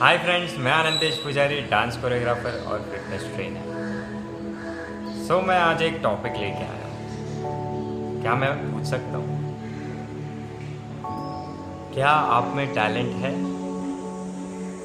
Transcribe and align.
Hi 0.00 0.18
friends 0.18 0.58
मैं 0.58 0.72
Anandesh 0.72 1.16
Pujari 1.16 1.60
dance 1.60 1.96
choreographer 1.96 2.64
और 2.66 2.80
fitness 2.80 3.22
trainer 3.34 3.62
so 5.28 5.38
so, 5.40 5.46
मैं 5.48 5.56
आज 5.58 5.82
एक 5.82 6.00
टॉपिक 6.02 6.32
लेके 6.32 6.64
आया 6.64 6.86
हूँ। 6.86 8.22
क्या 8.22 8.34
मैं 8.34 8.72
पूछ 8.72 8.84
सकता 8.84 9.16
हूँ? 9.16 9.38
क्या 11.94 12.10
आप 12.10 12.52
में 12.56 12.74
टैलेंट 12.74 13.14
है? 13.14 13.32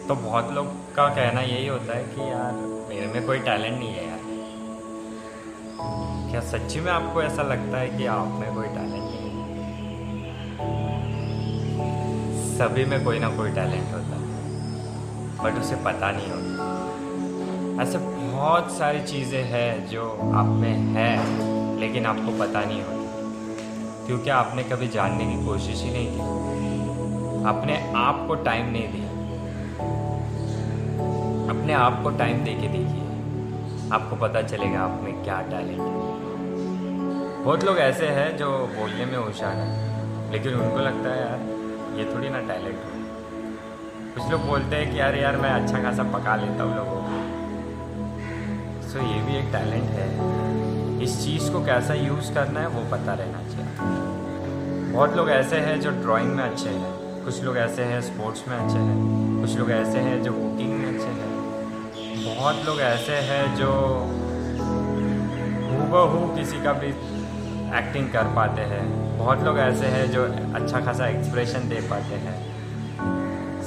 तो 0.08 0.16
बहुत 0.16 0.52
लोग 0.52 0.68
का 0.96 1.08
कहना 1.08 1.42
यही 1.42 1.68
होता 1.68 1.98
है 1.98 2.04
कि 2.04 2.22
यार 2.22 2.52
मेरे 2.90 3.08
में 3.08 3.26
कोई 3.26 3.40
टैलेंट 3.40 3.80
नहीं 3.80 3.94
है 3.94 4.08
यार। 4.08 4.20
क्या 6.32 6.42
सच्ची 6.42 6.80
में 6.80 6.92
आपको 6.92 7.24
ऐसा 7.24 7.44
लगता 7.44 7.78
है 7.78 7.98
कि 7.98 8.06
आप 8.06 8.28
में 8.28 8.54
कोई 8.56 8.68
टैलेंट 8.68 9.04
नहीं 9.04 9.30
है? 9.30 9.34
सभी 12.58 12.86
में 12.86 13.04
कोई 13.04 13.20
ना 13.20 13.30
कोई 13.30 13.52
टैलेंट 13.52 13.94
होता 13.94 13.98
है। 13.98 14.03
बट 15.44 15.60
उसे 15.60 15.76
पता 15.76 16.12
नहीं 16.12 16.32
होता। 16.32 16.84
ऐसे 17.84 17.98
बहुत 17.98 18.72
सारी 18.72 19.02
चीज़ें 19.02 19.44
हैं 19.44 19.88
जो 19.88 20.10
आप 20.34 20.46
में 20.46 20.78
है, 20.78 21.20
लेकिन 21.80 22.06
आपको 22.06 22.40
पता 22.40 22.62
नहीं 22.62 22.82
होता। 22.82 23.04
क्योंकि 24.08 24.30
आपने 24.30 24.64
कभी 24.64 24.88
जानने 24.88 25.26
की 25.26 25.46
कोशिश 25.46 25.84
ही 25.84 25.92
नहीं 25.92 26.08
की। 26.12 26.20
अपने 27.46 27.94
आप 27.96 28.26
को 28.28 28.36
टाइम 28.36 28.66
नहीं 28.72 28.88
दिया। 28.88 29.10
अपने 31.50 31.74
आप 31.74 32.04
को 32.04 32.10
टाइम 32.10 32.44
दे 32.44 32.54
के 32.54 32.68
देखिए। 32.68 33.04
आपको 33.94 34.16
पता 34.16 34.42
चलेगा 34.42 34.80
आप 34.80 35.00
में 35.04 35.24
क्या 35.24 35.42
टैलेंट 35.42 35.80
है। 35.80 36.14
बहुत 37.44 37.64
लोग 37.64 37.78
ऐसे 37.78 38.08
हैं 38.08 38.38
जो 38.38 38.52
बोलने 38.52 39.06
में 39.06 39.18
होशियार 39.18 39.56
हैं, 39.56 39.94
लेकिन 40.32 40.54
उनको 40.54 40.80
लगता 40.80 41.10
है, 41.10 41.22
यार, 41.22 41.40
ये 42.00 42.16
थोड़ी 42.16 42.30
ना 42.30 42.40
टैलेंट 42.40 42.76
है। 42.76 43.03
कुछ 44.14 44.32
लोग 44.32 44.46
बोलते 44.46 44.76
हैं 44.76 44.94
कि 44.94 45.00
यार 45.00 45.16
यार, 45.16 45.38
मैं 45.38 45.50
अच्छा 45.50 45.84
खासा 45.84 46.04
पका 46.04 46.36
लेता 46.36 46.64
हूँ 46.64 46.76
लोगों 46.76 46.92
को। 46.92 47.08
सो 48.90 49.00
ये 49.00 49.22
भी 49.22 49.38
एक 49.38 49.46
टैलेंट 49.46 49.90
है। 49.90 51.04
इस 51.04 51.26
चीज़ 51.26 51.52
को 51.52 51.66
कैसा 51.66 51.94
यूज़ 51.94 52.34
करना 52.34 52.60
है, 52.60 52.68
वो 52.68 52.92
पता 52.92 53.14
रहना 53.14 53.38
चाहिए। 53.38 53.66
बहुत 54.92 55.18
लोग 55.18 55.30
ऐसे 55.30 55.56
हैं 55.56 55.82
जो 55.82 55.90
ड्राइंग 55.90 56.36
में 56.36 56.44
अच्छे 56.44 56.70
हैं। 56.70 57.24
कुछ 57.26 57.44
लोग 57.44 57.58
ऐसे 57.58 57.84
हैं 57.84 58.02
स्पोर्ट्स 58.02 58.48
में 58.48 58.58
अच्छे 58.58 58.78
हैं। 58.78 59.42
कुछ 59.42 59.58
लोग 59.58 59.72
ऐसे 59.72 60.00
हैं 60.00 60.24
जो 60.24 60.34
कुकिंग 60.34 60.74
में 60.74 60.96
अच्छे 60.96 61.08
हैं। 61.08 61.34
बहुत 62.36 62.66
लोग 62.66 62.82
ऐसे 62.82 63.16
हैं 63.16 63.56
जो 63.56 63.72
हूबहू 65.74 66.36
किसी 66.36 66.64
का 66.64 66.74
भी 66.74 66.88
एक्टिंग 67.78 68.10
कर 68.10 68.24
पाते 68.24 68.62
हैं। 68.62 69.18
बहुत 69.18 69.44
लोग 69.44 69.60
ऐसे 69.60 69.86
हैं 69.86 70.12
जो 70.12 70.24
अच्छा 70.56 70.80
खासा 70.80 71.08
एक्सप्रेशन 71.08 71.70
दे 71.70 71.76
पाते 71.76 72.16
हैं। 72.16 72.53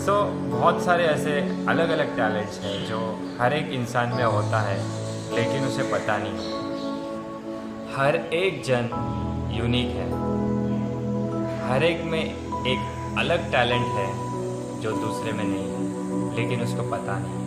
सो 0.06 0.12
so, 0.12 0.52
बहुत 0.52 0.84
सारे 0.84 1.04
ऐसे 1.04 1.32
अलग 1.68 1.88
अलग 1.88 2.16
टैलेंट्स 2.16 2.60
हैं 2.60 2.86
जो 2.86 3.20
हर 3.40 3.52
एक 3.52 3.68
इंसान 3.68 4.08
में 4.08 4.24
होता 4.24 4.60
है 4.60 4.76
लेकिन 5.34 5.64
उसे 5.64 5.82
पता 5.82 6.16
नहीं। 6.18 6.32
हर 7.96 8.16
एक 8.16 8.62
जन 8.64 8.88
यूनिक 9.52 9.86
है। 9.86 10.10
हर 11.70 11.84
एक 11.84 12.04
में 12.04 12.24
एक 12.66 13.14
अलग 13.18 13.52
टैलेंट 13.52 13.86
है 13.86 14.06
जो 14.80 14.92
दूसरे 14.92 15.32
में 15.32 15.44
नहीं 15.44 15.70
है 15.70 16.36
लेकिन 16.36 16.60
उसको 16.60 16.82
पता 16.82 17.18
नहीं 17.18 17.46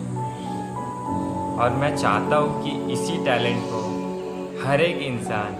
और 1.58 1.70
मैं 1.70 1.96
चाहता 1.96 2.36
हूँ 2.36 2.64
कि 2.64 2.92
इसी 2.92 3.24
टैलेंट 3.24 3.62
को 3.66 3.80
हर 4.68 4.80
एक 4.80 4.98
इंसान 4.98 5.56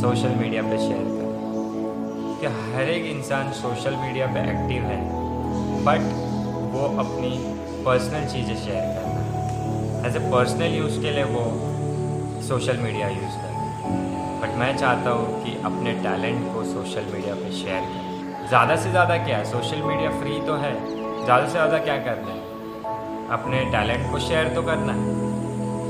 सोशल 0.00 0.28
मीडिया 0.28 0.62
पे 0.62 0.78
शेयर 0.78 1.04
करे। 1.04 1.38
कि 2.40 2.46
हर 2.46 2.82
एक 2.82 3.16
इंसान 3.16 3.52
सोशल 3.52 3.96
मीडिया 3.96 4.26
पे 4.26 4.40
एक्टिव 4.40 4.82
है 4.82 5.27
बट 5.88 6.08
वो 6.72 6.86
अपनी 7.00 7.30
पर्सनल 7.84 8.26
चीज़ें 8.26 8.56
शेयर 8.56 8.84
करना 8.94 9.20
है। 9.20 10.08
एज 10.08 10.16
ए 10.16 10.30
पर्सनल 10.30 10.74
यूज़ 10.74 11.00
के 11.02 11.10
लिए 11.10 11.24
वो 11.26 11.44
सोशल 12.48 12.76
मीडिया 12.76 13.08
यूज़ 13.08 13.36
करता 13.36 13.48
है। 13.48 13.56
बट 14.40 14.58
मैं 14.58 14.76
चाहता 14.76 15.10
हूँ 15.10 15.42
कि 15.44 15.56
अपने 15.64 15.92
टैलेंट 16.02 16.52
को 16.54 16.64
सोशल 16.64 17.12
मीडिया 17.12 17.34
पे 17.34 17.52
शेयर 17.52 17.80
करें। 17.80 18.48
ज़्यादा 18.48 18.76
से 18.76 18.90
ज़्यादा 18.90 19.16
क्या 19.16 19.38
है? 19.38 19.44
सोशल 19.44 19.82
मीडिया 19.82 20.10
फ्री 20.10 20.40
तो 20.40 20.56
है। 20.56 20.72
ज़्यादा 21.24 21.46
से 21.46 21.52
ज़्यादा 21.52 21.78
क्या 21.78 21.96
करना 21.98 22.32
है? 22.32 22.42
अपने 23.30 23.64
टैलेंट 23.72 24.10
को 24.10 24.18
शेयर 24.18 24.48
तो 24.54 24.62
करना 24.62 24.92
है। 24.92 25.16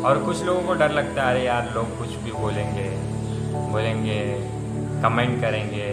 और 0.03 0.23
कुछ 0.25 0.43
लोगों 0.43 0.63
को 0.63 0.75
डर 0.75 0.91
लगता 0.91 1.23
है, 1.23 1.31
अरे 1.31 1.45
यार, 1.45 1.71
लोग 1.75 1.99
कुछ 1.99 2.15
भी 2.17 2.33
बोलेंगे 2.33 2.89
बोलेंगे 3.73 4.21
कमेंट 5.03 5.41
करेंगे 5.41 5.87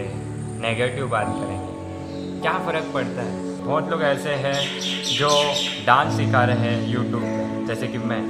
नेगेटिव 0.60 1.08
बात 1.08 1.26
करेंगे। 1.26 2.40
क्या 2.40 2.52
फ़र्क 2.66 2.90
पड़ता 2.94 3.22
है? 3.22 3.55
बहुत 3.66 3.88
लोग 3.90 4.02
ऐसे 4.02 4.30
हैं 4.30 4.80
जो 5.12 5.28
डांस 5.86 6.16
सिखा 6.16 6.44
रहे 6.44 6.56
हैं 6.56 6.88
यूट्यूब 6.88 7.22
पे, 7.22 7.66
जैसे 7.66 7.86
कि 7.86 7.98
मैं। 7.98 8.20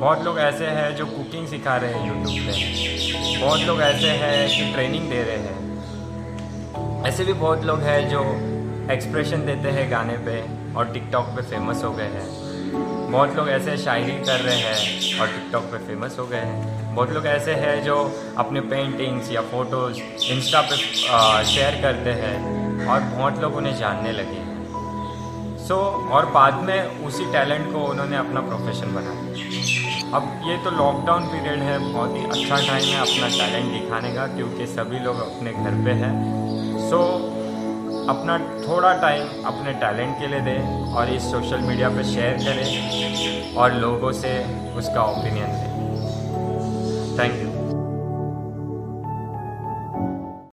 बहुत 0.00 0.24
लोग 0.24 0.38
ऐसे 0.38 0.66
हैं 0.66 0.94
जो 0.96 1.06
कुकिंग 1.06 1.46
सिखा 1.48 1.76
रहे 1.76 1.94
हैं 1.94 2.06
यूट्यूब 2.08 2.46
पे। 2.46 3.40
बहुत 3.40 3.60
लोग 3.60 3.80
ऐसे 3.80 4.10
हैं 4.10 4.48
कि 4.48 4.72
ट्रेनिंग 4.74 5.08
दे 5.10 5.22
रहे 5.22 5.36
हैं। 5.36 7.06
ऐसे 7.06 7.24
भी 7.24 7.32
बहुत 7.32 7.64
लोग 7.64 7.80
हैं 7.80 8.08
जो 8.08 8.22
एक्सप्रेशन 8.92 9.44
देते 9.46 9.70
हैं 9.70 9.90
गाने 9.90 10.16
पे 10.18 10.38
और 10.74 10.92
टिकटॉक 10.92 11.26
पे 11.26 11.42
फ़ेमस 11.42 11.84
हो 11.84 11.92
गए 11.92 12.08
हैं। 12.08 13.10
बहुत 13.10 13.36
लोग 13.36 13.48
ऐसे 13.48 13.76
शायरी 13.76 14.12
कर 14.24 14.40
रहे 14.40 14.56
हैं 14.56 15.20
और 15.20 15.26
टिकटॉक 15.26 15.62
पे 15.62 15.78
फ़ेमस 15.78 16.16
हो 16.18 16.26
गए 16.26 16.44
हैं। 16.46 16.94
बहुत 16.94 17.10
लोग 17.10 17.26
ऐसे 17.26 17.54
हैं 17.54 17.82
जो 17.84 17.96
अपने 18.38 18.60
पेंटिंग्स 18.72 19.32
या 19.32 19.40
फ़ोटोज़ 19.42 20.00
इंस्टा 20.24 20.60
पे 20.60 20.76
शेयर 21.46 21.80
करते 21.82 22.10
हैं 22.22 22.36
और 22.86 23.00
बहुत 23.00 23.42
लोग 23.42 23.56
उन्हें 23.56 23.76
जानने 23.76 24.12
लगे 24.12 24.36
हैं। 24.36 24.47
सो 25.68 25.74
so, 25.74 26.10
और 26.12 26.26
बाद 26.26 26.54
में 26.54 27.06
उसी 27.06 27.24
टैलेंट 27.32 27.72
को 27.72 27.78
उन्होंने 27.84 28.16
अपना 28.16 28.40
प्रोफेशन 28.40 28.94
बनाया 28.94 30.16
अब 30.16 30.28
ये 30.46 30.56
तो 30.64 30.70
लॉकडाउन 30.70 31.24
पीरियड 31.24 31.62
है 31.62 31.78
बहुत 31.92 32.16
ही 32.16 32.24
अच्छा 32.24 32.56
टाइम 32.56 32.84
है 32.84 33.00
अपना 33.00 33.28
टैलेंट 33.28 33.72
दिखाने 33.72 34.14
का 34.14 34.26
क्योंकि 34.26 34.66
सभी 34.66 34.98
लोग 34.98 35.20
अपने 35.20 35.52
घर 35.52 35.76
पे 35.84 35.98
हैं। 36.02 36.12
सो 36.88 37.02
so, 37.02 38.08
अपना 38.08 38.38
थोड़ा 38.68 38.92
टाइम 39.02 39.44
अपने 39.44 39.72
टैलेंट 39.80 40.18
के 40.20 40.26
लिए 40.26 40.40
दें 40.40 40.94
और 40.94 41.10
इस 41.10 41.30
सोशल 41.32 41.68
मीडिया 41.68 41.88
पे 41.88 42.04
शेयर 42.04 42.38
करें 42.38 43.54
और 43.56 43.74
लोगों 43.74 44.12
से 44.12 44.34
उसका 44.74 45.04
ओपिनियन 45.04 45.50
लें 45.52 47.18
थैंक 47.18 47.42
यू 47.42 47.57